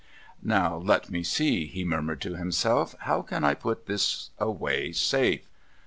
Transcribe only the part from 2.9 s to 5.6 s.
"how can I put this away safe?